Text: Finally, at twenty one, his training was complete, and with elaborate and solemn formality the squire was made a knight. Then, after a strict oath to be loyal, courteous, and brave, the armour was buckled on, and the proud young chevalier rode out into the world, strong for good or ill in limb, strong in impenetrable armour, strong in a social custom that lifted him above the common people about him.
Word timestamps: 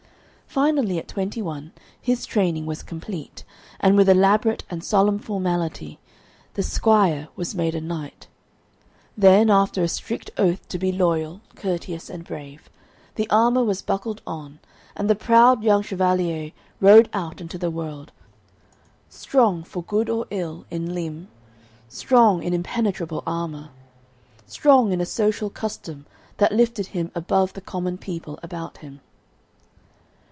Finally, 0.53 0.97
at 0.99 1.07
twenty 1.07 1.41
one, 1.41 1.71
his 2.01 2.25
training 2.25 2.65
was 2.65 2.83
complete, 2.83 3.45
and 3.79 3.95
with 3.95 4.09
elaborate 4.09 4.65
and 4.69 4.83
solemn 4.83 5.17
formality 5.17 5.97
the 6.55 6.61
squire 6.61 7.29
was 7.37 7.55
made 7.55 7.73
a 7.73 7.79
knight. 7.79 8.27
Then, 9.17 9.49
after 9.49 9.81
a 9.81 9.87
strict 9.87 10.29
oath 10.37 10.67
to 10.67 10.77
be 10.77 10.91
loyal, 10.91 11.39
courteous, 11.55 12.09
and 12.09 12.25
brave, 12.25 12.69
the 13.15 13.29
armour 13.29 13.63
was 13.63 13.81
buckled 13.81 14.21
on, 14.27 14.59
and 14.93 15.09
the 15.09 15.15
proud 15.15 15.63
young 15.63 15.83
chevalier 15.83 16.51
rode 16.81 17.07
out 17.13 17.39
into 17.39 17.57
the 17.57 17.71
world, 17.71 18.11
strong 19.07 19.63
for 19.63 19.83
good 19.83 20.09
or 20.09 20.27
ill 20.31 20.65
in 20.69 20.93
limb, 20.93 21.29
strong 21.87 22.43
in 22.43 22.53
impenetrable 22.53 23.23
armour, 23.25 23.69
strong 24.47 24.91
in 24.91 24.99
a 24.99 25.05
social 25.05 25.49
custom 25.49 26.05
that 26.35 26.51
lifted 26.51 26.87
him 26.87 27.09
above 27.15 27.53
the 27.53 27.61
common 27.61 27.97
people 27.97 28.37
about 28.43 28.79
him. 28.79 28.99